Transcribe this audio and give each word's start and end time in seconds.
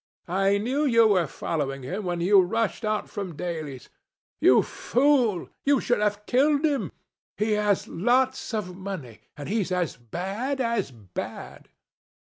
"I 0.27 0.57
knew 0.57 0.83
you 0.83 1.07
were 1.09 1.27
following 1.27 1.83
him 1.83 2.05
when 2.05 2.21
you 2.21 2.41
rushed 2.41 2.83
out 2.83 3.07
from 3.07 3.35
Daly's. 3.35 3.87
You 4.39 4.63
fool! 4.63 5.49
You 5.63 5.79
should 5.79 5.99
have 5.99 6.25
killed 6.25 6.65
him. 6.65 6.91
He 7.37 7.51
has 7.51 7.87
lots 7.87 8.51
of 8.51 8.75
money, 8.75 9.21
and 9.37 9.47
he's 9.47 9.71
as 9.71 9.97
bad 9.97 10.59
as 10.59 10.89
bad." 10.89 11.69